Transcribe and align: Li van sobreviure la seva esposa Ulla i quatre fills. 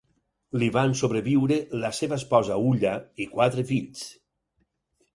Li 0.63 0.69
van 0.77 0.95
sobreviure 1.01 1.59
la 1.85 1.93
seva 1.99 2.19
esposa 2.23 2.59
Ulla 2.73 2.97
i 3.27 3.31
quatre 3.37 3.71
fills. 3.75 4.05